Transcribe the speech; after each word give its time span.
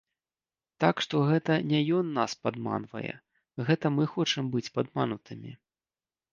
Так 0.83 0.95
што 1.05 1.15
гэта 1.31 1.57
не 1.73 1.81
ён 1.99 2.09
нас 2.17 2.31
падманвае, 2.47 3.13
гэта 3.69 3.95
мы 4.01 4.11
хочам 4.17 4.53
быць 4.57 4.67
падманутымі. 4.81 5.51